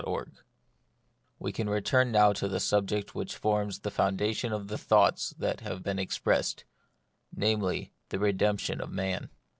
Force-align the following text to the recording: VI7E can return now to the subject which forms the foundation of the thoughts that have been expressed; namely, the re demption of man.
VI7E 1.43 1.53
can 1.53 1.69
return 1.69 2.11
now 2.11 2.33
to 2.33 2.47
the 2.47 2.59
subject 2.59 3.13
which 3.13 3.35
forms 3.35 3.81
the 3.81 3.91
foundation 3.91 4.51
of 4.51 4.67
the 4.67 4.77
thoughts 4.79 5.35
that 5.37 5.61
have 5.61 5.83
been 5.83 5.99
expressed; 5.99 6.65
namely, 7.31 7.93
the 8.09 8.17
re 8.17 8.33
demption 8.33 8.79
of 8.81 8.89
man. 8.89 9.29